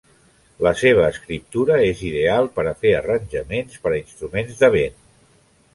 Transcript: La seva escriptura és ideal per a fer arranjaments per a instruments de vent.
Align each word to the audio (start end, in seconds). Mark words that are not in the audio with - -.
La 0.67 0.71
seva 0.79 1.03
escriptura 1.15 1.77
és 1.89 2.01
ideal 2.13 2.49
per 2.57 2.67
a 2.71 2.75
fer 2.85 2.95
arranjaments 3.03 3.79
per 3.87 3.95
a 3.95 3.99
instruments 4.05 4.63
de 4.65 4.77
vent. 4.81 4.99